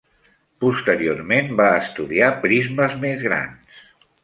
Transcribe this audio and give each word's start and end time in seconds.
Posteriorment 0.63 1.51
va 1.61 1.67
estudiar 1.83 2.33
prismes 2.47 2.99
més 3.07 3.25
grans. 3.29 3.87